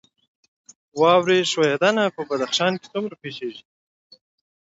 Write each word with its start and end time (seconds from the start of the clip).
واورې 1.01 1.37
ښویدنه 1.51 2.03
په 2.15 2.21
بدخشان 2.29 2.73
کې 2.81 2.87
څومره 2.93 3.15
پیښیږي؟ 3.23 3.63